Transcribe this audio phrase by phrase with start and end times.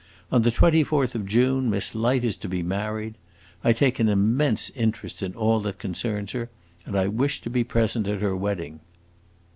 [0.31, 3.13] On the twenty fourth of June Miss Light is to be married.
[3.63, 6.49] I take an immense interest in all that concerns her,
[6.87, 8.79] and I wish to be present at her wedding."